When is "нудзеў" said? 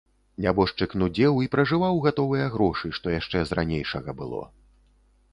1.01-1.35